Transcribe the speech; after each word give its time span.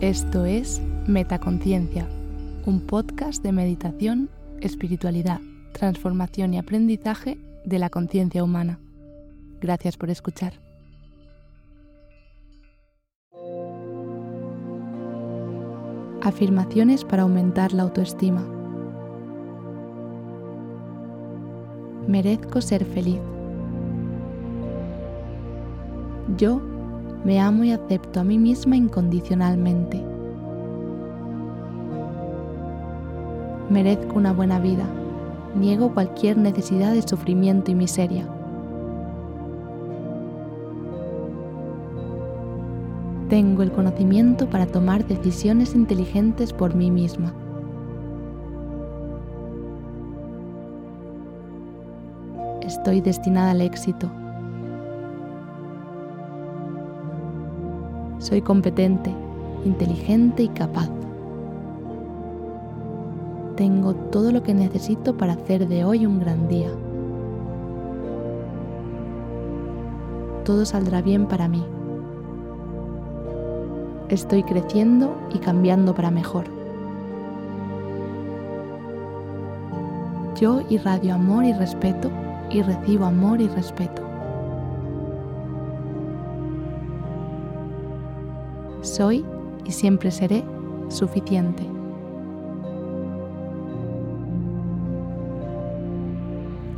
Esto 0.00 0.46
es 0.46 0.80
Metaconciencia, 1.06 2.08
un 2.64 2.80
podcast 2.86 3.42
de 3.42 3.52
meditación, 3.52 4.30
espiritualidad, 4.62 5.42
transformación 5.72 6.54
y 6.54 6.58
aprendizaje 6.58 7.36
de 7.66 7.78
la 7.78 7.90
conciencia 7.90 8.42
humana. 8.42 8.78
Gracias 9.60 9.98
por 9.98 10.08
escuchar. 10.08 10.54
Afirmaciones 16.22 17.04
para 17.04 17.24
aumentar 17.24 17.74
la 17.74 17.82
autoestima. 17.82 18.42
Merezco 22.08 22.62
ser 22.62 22.86
feliz. 22.86 23.20
Yo 26.38 26.69
me 27.24 27.38
amo 27.38 27.64
y 27.64 27.72
acepto 27.72 28.20
a 28.20 28.24
mí 28.24 28.38
misma 28.38 28.76
incondicionalmente. 28.76 30.02
Merezco 33.68 34.16
una 34.16 34.32
buena 34.32 34.58
vida. 34.58 34.84
Niego 35.54 35.92
cualquier 35.92 36.38
necesidad 36.38 36.92
de 36.92 37.02
sufrimiento 37.02 37.70
y 37.70 37.74
miseria. 37.74 38.26
Tengo 43.28 43.62
el 43.62 43.70
conocimiento 43.70 44.48
para 44.48 44.66
tomar 44.66 45.06
decisiones 45.06 45.74
inteligentes 45.74 46.52
por 46.52 46.74
mí 46.74 46.90
misma. 46.90 47.32
Estoy 52.62 53.00
destinada 53.00 53.52
al 53.52 53.60
éxito. 53.60 54.10
Soy 58.30 58.42
competente, 58.42 59.12
inteligente 59.64 60.44
y 60.44 60.48
capaz. 60.50 60.88
Tengo 63.56 63.92
todo 63.92 64.30
lo 64.30 64.44
que 64.44 64.54
necesito 64.54 65.16
para 65.16 65.32
hacer 65.32 65.66
de 65.66 65.84
hoy 65.84 66.06
un 66.06 66.20
gran 66.20 66.46
día. 66.46 66.70
Todo 70.44 70.64
saldrá 70.64 71.02
bien 71.02 71.26
para 71.26 71.48
mí. 71.48 71.64
Estoy 74.08 74.44
creciendo 74.44 75.12
y 75.34 75.38
cambiando 75.38 75.92
para 75.92 76.12
mejor. 76.12 76.44
Yo 80.40 80.62
irradio 80.70 81.14
amor 81.14 81.44
y 81.44 81.52
respeto 81.52 82.08
y 82.48 82.62
recibo 82.62 83.06
amor 83.06 83.40
y 83.40 83.48
respeto. 83.48 84.09
Soy 89.00 89.24
y 89.64 89.70
siempre 89.70 90.10
seré 90.10 90.44
suficiente. 90.90 91.62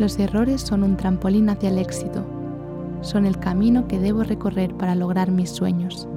Los 0.00 0.18
errores 0.18 0.62
son 0.62 0.82
un 0.82 0.96
trampolín 0.96 1.48
hacia 1.48 1.68
el 1.68 1.78
éxito. 1.78 2.24
Son 3.02 3.24
el 3.24 3.38
camino 3.38 3.86
que 3.86 4.00
debo 4.00 4.24
recorrer 4.24 4.74
para 4.74 4.96
lograr 4.96 5.30
mis 5.30 5.48
sueños. 5.48 6.08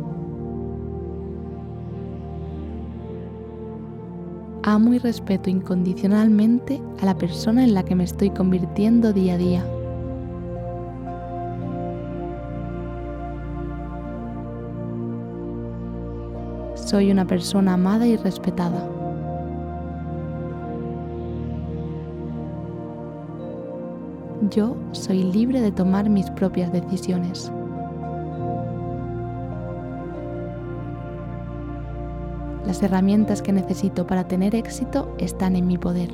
Amo 4.64 4.96
y 4.96 4.98
respeto 4.98 5.52
incondicionalmente 5.52 6.82
a 7.00 7.06
la 7.06 7.16
persona 7.16 7.64
en 7.64 7.76
la 7.76 7.86
que 7.86 7.94
me 7.94 8.06
estoy 8.06 8.32
convirtiendo 8.32 9.14
día 9.14 9.36
a 9.36 9.38
día. 9.38 9.71
Soy 16.92 17.10
una 17.10 17.24
persona 17.24 17.76
amada 17.76 18.06
y 18.06 18.18
respetada. 18.18 18.86
Yo 24.50 24.76
soy 24.92 25.24
libre 25.24 25.62
de 25.62 25.72
tomar 25.72 26.10
mis 26.10 26.30
propias 26.32 26.74
decisiones. 26.74 27.50
Las 32.66 32.84
herramientas 32.84 33.42
que 33.42 33.54
necesito 33.54 34.06
para 34.06 34.28
tener 34.28 34.54
éxito 34.54 35.16
están 35.18 35.56
en 35.56 35.68
mi 35.68 35.78
poder. 35.78 36.10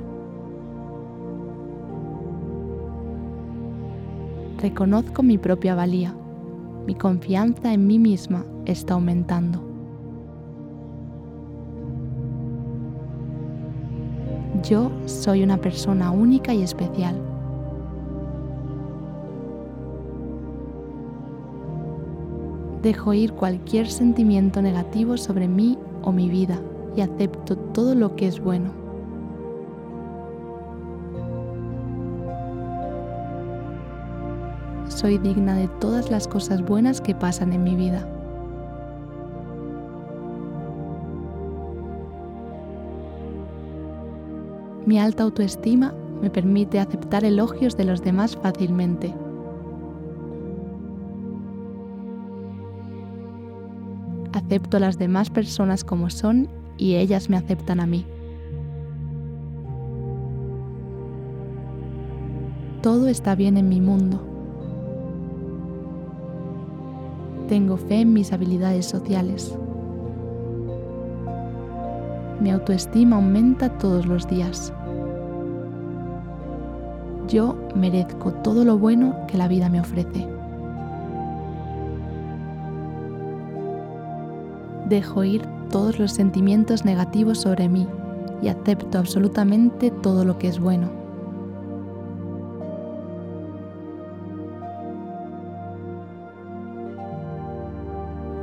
Reconozco 4.61 5.23
mi 5.23 5.39
propia 5.39 5.73
valía. 5.73 6.13
Mi 6.85 6.93
confianza 6.93 7.73
en 7.73 7.87
mí 7.87 7.97
misma 7.97 8.45
está 8.67 8.93
aumentando. 8.93 9.66
Yo 14.63 14.91
soy 15.05 15.43
una 15.43 15.57
persona 15.57 16.11
única 16.11 16.53
y 16.53 16.63
especial. 16.63 17.15
Dejo 22.81 23.13
ir 23.13 23.33
cualquier 23.33 23.89
sentimiento 23.89 24.61
negativo 24.61 25.17
sobre 25.17 25.47
mí 25.47 25.77
o 26.03 26.11
mi 26.11 26.29
vida 26.29 26.59
y 26.95 27.01
acepto 27.01 27.57
todo 27.57 27.93
lo 27.95 28.15
que 28.15 28.27
es 28.27 28.39
bueno. 28.39 28.71
Soy 34.87 35.17
digna 35.17 35.55
de 35.55 35.67
todas 35.67 36.09
las 36.09 36.27
cosas 36.27 36.61
buenas 36.63 37.01
que 37.01 37.13
pasan 37.13 37.53
en 37.53 37.63
mi 37.63 37.75
vida. 37.75 38.07
Mi 44.87 44.97
alta 44.99 45.23
autoestima 45.23 45.93
me 46.21 46.29
permite 46.29 46.79
aceptar 46.79 47.25
elogios 47.25 47.75
de 47.75 47.83
los 47.83 48.01
demás 48.01 48.37
fácilmente. 48.37 49.13
Acepto 54.31 54.77
a 54.77 54.79
las 54.79 54.97
demás 54.97 55.29
personas 55.29 55.83
como 55.83 56.09
son 56.09 56.47
y 56.77 56.95
ellas 56.95 57.29
me 57.29 57.35
aceptan 57.35 57.81
a 57.81 57.85
mí. 57.85 58.05
Todo 62.81 63.09
está 63.09 63.35
bien 63.35 63.57
en 63.57 63.67
mi 63.67 63.81
mundo. 63.81 64.21
Tengo 67.49 67.75
fe 67.75 67.99
en 67.99 68.13
mis 68.13 68.31
habilidades 68.31 68.85
sociales. 68.85 69.53
Mi 72.39 72.51
autoestima 72.51 73.15
aumenta 73.15 73.69
todos 73.69 74.05
los 74.05 74.27
días. 74.27 74.71
Yo 77.27 77.55
merezco 77.75 78.31
todo 78.31 78.63
lo 78.63 78.77
bueno 78.77 79.15
que 79.27 79.37
la 79.37 79.47
vida 79.47 79.69
me 79.69 79.81
ofrece. 79.81 80.27
Dejo 84.87 85.23
ir 85.23 85.45
todos 85.69 85.99
los 85.99 86.11
sentimientos 86.13 86.85
negativos 86.85 87.39
sobre 87.39 87.67
mí 87.67 87.87
y 88.41 88.47
acepto 88.47 88.99
absolutamente 88.99 89.91
todo 89.91 90.23
lo 90.23 90.37
que 90.37 90.47
es 90.47 90.59
bueno. 90.59 90.89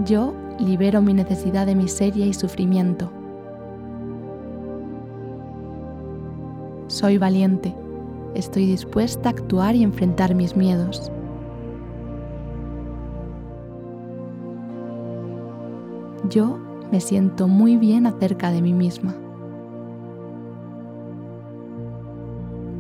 Yo 0.05 0.35
libero 0.59 1.01
mi 1.01 1.15
necesidad 1.15 1.65
de 1.65 1.75
miseria 1.75 2.27
y 2.27 2.35
sufrimiento. 2.35 3.11
Soy 6.95 7.19
valiente. 7.19 7.75
Estoy 8.37 8.67
dispuesta 8.67 9.29
a 9.29 9.33
actuar 9.33 9.75
y 9.75 9.83
enfrentar 9.83 10.33
mis 10.37 10.55
miedos. 10.55 11.11
Yo 16.31 16.57
me 16.93 17.01
siento 17.01 17.49
muy 17.49 17.77
bien 17.79 18.07
acerca 18.07 18.53
de 18.53 18.63
mí 18.63 18.73
misma. 18.73 19.13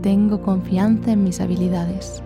Tengo 0.00 0.40
confianza 0.42 1.10
en 1.10 1.24
mis 1.24 1.40
habilidades. 1.40 2.22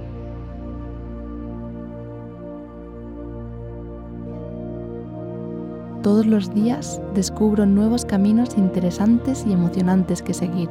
Todos 6.02 6.26
los 6.26 6.52
días 6.52 7.00
descubro 7.14 7.64
nuevos 7.64 8.04
caminos 8.04 8.58
interesantes 8.58 9.46
y 9.46 9.54
emocionantes 9.54 10.20
que 10.20 10.34
seguir. 10.34 10.68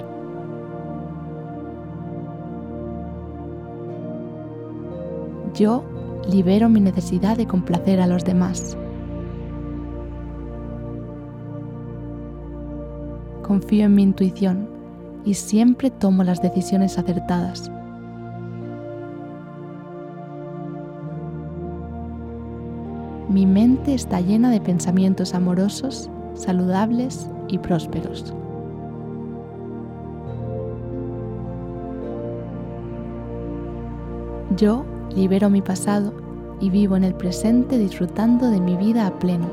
Yo 5.57 5.83
libero 6.29 6.69
mi 6.69 6.79
necesidad 6.79 7.37
de 7.37 7.47
complacer 7.47 7.99
a 7.99 8.07
los 8.07 8.23
demás. 8.23 8.77
confío 13.47 13.85
en 13.85 13.95
mi 13.95 14.03
intuición 14.03 14.67
y 15.23 15.33
siempre 15.33 15.89
tomo 15.89 16.23
las 16.23 16.41
decisiones 16.41 16.97
acertadas. 16.97 17.71
Mi 23.29 23.45
mente 23.45 23.93
está 23.93 24.19
llena 24.19 24.51
de 24.51 24.59
pensamientos 24.59 25.33
amorosos 25.33 26.09
saludables 26.33 27.29
y 27.47 27.57
prósperos. 27.57 28.33
Yo 34.55 34.85
libero 35.17 35.49
mi 35.49 35.63
pasado 35.63 36.13
y 36.61 36.69
vivo 36.69 36.95
en 36.95 37.03
el 37.03 37.15
presente 37.15 37.79
disfrutando 37.79 38.51
de 38.51 38.61
mi 38.61 38.77
vida 38.77 39.07
a 39.07 39.17
pleno. 39.17 39.47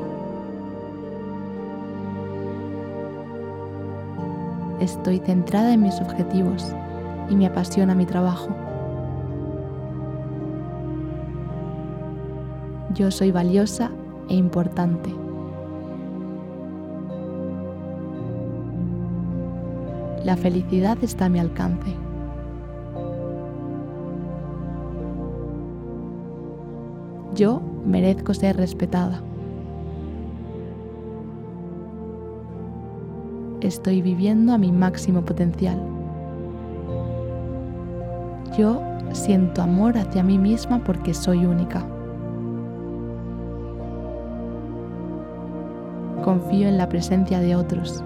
Estoy 4.79 5.21
centrada 5.21 5.73
en 5.73 5.83
mis 5.83 5.99
objetivos 6.03 6.71
y 7.31 7.37
me 7.37 7.47
apasiona 7.47 7.95
mi 7.95 8.05
trabajo. 8.05 8.49
Yo 12.93 13.11
soy 13.11 13.31
valiosa 13.31 13.91
e 14.29 14.35
importante. 14.35 15.15
La 20.25 20.37
felicidad 20.37 20.99
está 21.01 21.25
a 21.25 21.29
mi 21.31 21.39
alcance. 21.39 22.04
Yo 27.35 27.61
merezco 27.85 28.33
ser 28.33 28.57
respetada. 28.57 29.21
Estoy 33.61 34.03
viviendo 34.03 34.53
a 34.53 34.59
mi 34.59 34.71
máximo 34.71 35.23
potencial. 35.23 35.81
Yo 38.57 38.81
siento 39.13 39.63
amor 39.63 39.99
hacia 39.99 40.23
mí 40.23 40.39
misma 40.39 40.85
porque 40.85 41.13
soy 41.13 41.45
única. 41.45 41.85
Confío 46.23 46.69
en 46.69 46.79
la 46.79 46.89
presencia 46.89 47.41
de 47.41 47.57
otros. 47.57 48.05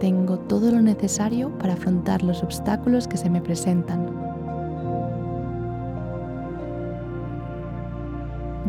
Tengo 0.00 0.38
todo 0.38 0.72
lo 0.72 0.82
necesario 0.82 1.50
para 1.58 1.74
afrontar 1.74 2.24
los 2.24 2.42
obstáculos 2.42 3.06
que 3.06 3.16
se 3.16 3.30
me 3.30 3.40
presentan. 3.40 4.23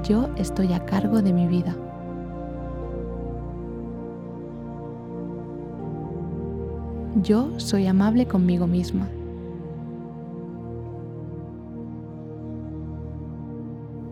Yo 0.07 0.29
estoy 0.37 0.71
a 0.73 0.85
cargo 0.85 1.23
de 1.23 1.33
mi 1.33 1.47
vida. 1.47 1.75
Yo 7.23 7.59
soy 7.59 7.87
amable 7.87 8.27
conmigo 8.27 8.67
misma. 8.67 9.09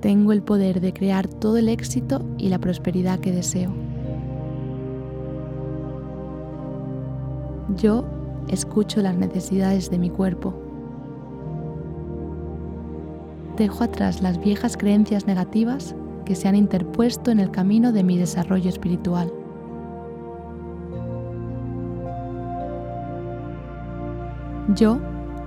Tengo 0.01 0.31
el 0.31 0.41
poder 0.41 0.81
de 0.81 0.93
crear 0.93 1.27
todo 1.27 1.57
el 1.57 1.69
éxito 1.69 2.25
y 2.39 2.49
la 2.49 2.57
prosperidad 2.57 3.19
que 3.19 3.31
deseo. 3.31 3.71
Yo 7.77 8.03
escucho 8.47 9.01
las 9.03 9.15
necesidades 9.15 9.91
de 9.91 9.99
mi 9.99 10.09
cuerpo 10.09 10.55
dejo 13.57 13.83
atrás 13.83 14.21
las 14.21 14.39
viejas 14.39 14.77
creencias 14.77 15.27
negativas 15.27 15.95
que 16.25 16.35
se 16.35 16.47
han 16.47 16.55
interpuesto 16.55 17.31
en 17.31 17.39
el 17.39 17.51
camino 17.51 17.91
de 17.91 18.03
mi 18.03 18.17
desarrollo 18.17 18.69
espiritual. 18.69 19.31
Yo 24.75 24.99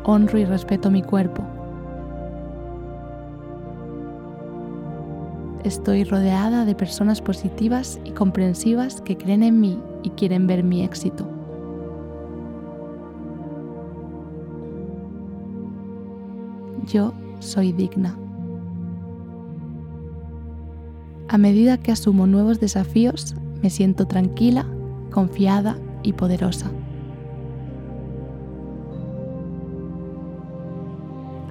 honro 0.05 0.38
y 0.38 0.44
respeto 0.44 0.91
mi 0.91 1.03
cuerpo. 1.03 1.43
Estoy 5.64 6.05
rodeada 6.05 6.64
de 6.64 6.76
personas 6.76 7.20
positivas 7.20 7.99
y 8.05 8.12
comprensivas 8.12 9.00
que 9.00 9.17
creen 9.17 9.43
en 9.43 9.61
mí 9.61 9.81
y 10.05 10.11
quieren 10.11 10.47
ver 10.47 10.62
mi 10.62 10.85
éxito. 10.85 11.29
Yo 16.87 17.12
soy 17.40 17.72
digna. 17.72 18.16
A 21.28 21.38
medida 21.38 21.76
que 21.78 21.92
asumo 21.92 22.26
nuevos 22.26 22.60
desafíos, 22.60 23.34
me 23.62 23.70
siento 23.70 24.06
tranquila, 24.06 24.66
confiada 25.10 25.76
y 26.02 26.12
poderosa. 26.12 26.70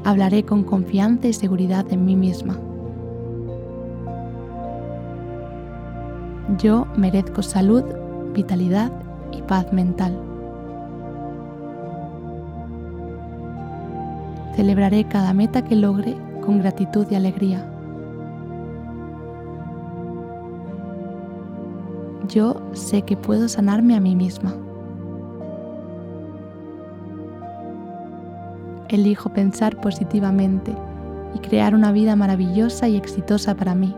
Hablaré 0.05 0.43
con 0.43 0.63
confianza 0.63 1.27
y 1.27 1.33
seguridad 1.33 1.85
en 1.91 2.05
mí 2.05 2.15
misma. 2.15 2.59
Yo 6.59 6.85
merezco 6.95 7.41
salud, 7.41 7.83
vitalidad 8.33 8.91
y 9.31 9.41
paz 9.41 9.73
mental. 9.73 10.34
Celebraré 14.55 15.03
cada 15.03 15.33
meta 15.33 15.63
que 15.63 15.75
logre 15.75 16.15
con 16.39 16.59
gratitud 16.59 17.05
y 17.11 17.15
alegría. 17.15 17.69
Yo 22.29 22.61
sé 22.71 23.01
que 23.01 23.17
puedo 23.17 23.49
sanarme 23.49 23.95
a 23.95 23.99
mí 23.99 24.15
misma. 24.15 24.55
Elijo 28.87 29.29
pensar 29.29 29.79
positivamente 29.81 30.73
y 31.33 31.39
crear 31.39 31.75
una 31.75 31.91
vida 31.91 32.15
maravillosa 32.15 32.87
y 32.87 32.95
exitosa 32.95 33.55
para 33.55 33.75
mí. 33.75 33.93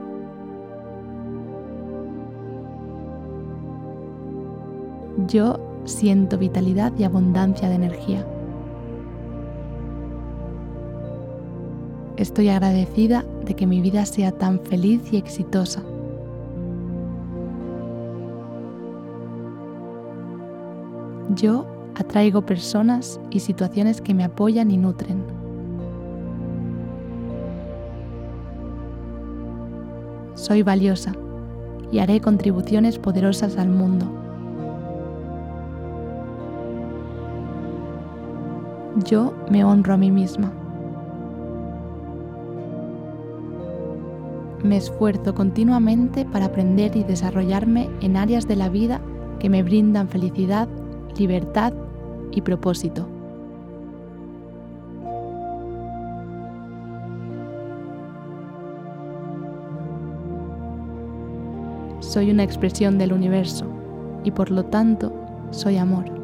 Yo 5.28 5.60
siento 5.86 6.38
vitalidad 6.38 6.94
y 6.98 7.04
abundancia 7.04 7.70
de 7.70 7.76
energía. 7.76 8.26
Estoy 12.18 12.50
agradecida 12.50 13.24
de 13.46 13.56
que 13.56 13.68
mi 13.68 13.80
vida 13.80 14.04
sea 14.08 14.32
tan 14.32 14.60
feliz 14.60 15.14
y 15.14 15.18
exitosa. 15.18 15.84
Yo 21.36 21.68
atraigo 21.94 22.44
personas 22.44 23.20
y 23.30 23.40
situaciones 23.40 24.02
que 24.02 24.16
me 24.16 24.24
apoyan 24.24 24.72
y 24.72 24.78
nutren. 24.78 25.24
Soy 30.34 30.64
valiosa 30.64 31.14
y 31.92 32.00
haré 32.00 32.20
contribuciones 32.20 32.98
poderosas 32.98 33.58
al 33.58 33.70
mundo. 33.70 34.08
Yo 39.06 39.36
me 39.52 39.64
honro 39.64 39.94
a 39.94 39.98
mí 39.98 40.10
misma. 40.10 40.52
Me 44.64 44.78
esfuerzo 44.78 45.36
continuamente 45.36 46.26
para 46.26 46.46
aprender 46.46 46.96
y 46.96 47.04
desarrollarme 47.04 47.90
en 48.02 48.18
áreas 48.18 48.48
de 48.48 48.56
la 48.56 48.70
vida 48.70 49.02
que 49.40 49.50
me 49.50 49.64
brindan 49.64 50.10
felicidad, 50.10 50.68
libertad 51.18 51.74
y 52.32 52.42
propósito. 52.42 53.08
Soy 62.00 62.32
una 62.32 62.44
expresión 62.44 62.98
del 62.98 63.14
universo 63.14 63.66
y 64.24 64.32
por 64.32 64.50
lo 64.50 64.66
tanto 64.66 65.14
soy 65.52 65.78
amor. 65.78 66.17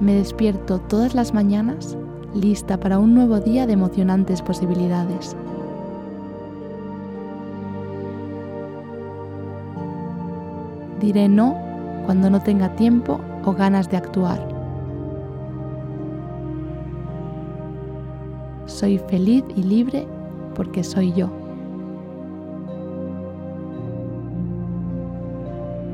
Me 0.00 0.14
despierto 0.14 0.78
todas 0.80 1.14
las 1.14 1.34
mañanas 1.34 1.96
lista 2.34 2.78
para 2.78 2.98
un 2.98 3.14
nuevo 3.14 3.40
día 3.40 3.66
de 3.66 3.74
emocionantes 3.74 4.42
posibilidades. 4.42 5.36
Diré 11.00 11.28
no 11.28 11.56
cuando 12.06 12.28
no 12.30 12.40
tenga 12.40 12.74
tiempo 12.74 13.20
o 13.44 13.52
ganas 13.52 13.88
de 13.90 13.96
actuar. 13.96 14.48
Soy 18.66 18.98
feliz 18.98 19.44
y 19.54 19.62
libre 19.62 20.06
porque 20.54 20.82
soy 20.82 21.12
yo. 21.12 21.28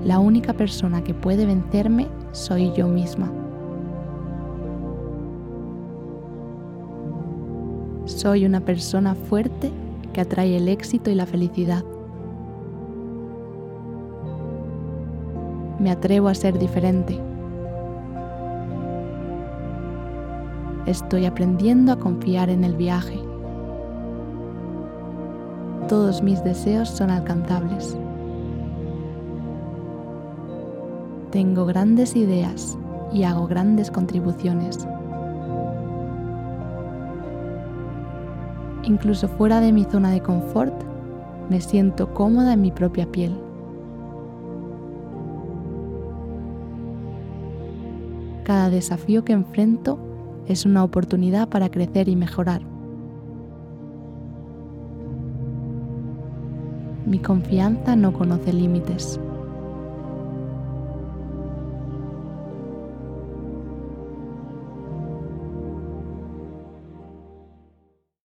La 0.05 0.19
única 0.19 0.55
persona 0.55 1.05
que 1.05 1.13
puede 1.13 1.45
vencerme 1.45 2.09
soy 2.33 2.73
yo 2.73 2.89
misma. 2.89 3.31
Soy 8.17 8.45
una 8.45 8.61
persona 8.61 9.15
fuerte 9.15 9.71
que 10.13 10.21
atrae 10.21 10.57
el 10.57 10.69
éxito 10.69 11.11
y 11.11 11.15
la 11.15 11.27
felicidad. 11.27 11.85
Me 15.79 15.91
atrevo 15.91 16.29
a 16.29 16.35
ser 16.35 16.59
diferente. 16.59 17.19
Estoy 20.87 21.25
aprendiendo 21.25 21.93
a 21.93 21.99
confiar 21.99 22.51
en 22.51 22.65
el 22.65 22.75
viaje. 22.77 23.19
todos 25.89 26.23
mis 26.23 26.45
deseos 26.45 26.89
son 26.89 27.11
alcanzables. 27.11 27.97
Tengo 31.33 31.67
grandes 31.67 32.15
ideas 32.15 32.79
y 33.13 33.25
hago 33.25 33.49
grandes 33.49 33.91
contribuciones. 33.91 34.87
Incluso 38.91 39.29
fuera 39.29 39.61
de 39.61 39.71
mi 39.71 39.85
zona 39.85 40.11
de 40.11 40.21
confort, 40.21 40.75
me 41.49 41.61
siento 41.61 42.13
cómoda 42.13 42.55
en 42.55 42.61
mi 42.61 42.73
propia 42.73 43.07
piel. 43.07 43.33
Cada 48.43 48.69
desafío 48.69 49.25
que 49.25 49.33
enfrento 49.33 49.97
es 50.49 50.67
una 50.67 50.83
oportunidad 50.83 51.49
para 51.49 51.71
crecer 51.71 52.09
y 52.09 52.17
mejorar. 52.17 52.63
Mi 57.07 57.21
confianza 57.21 57.95
no 57.95 58.13
conoce 58.13 58.53
límites. 58.53 59.21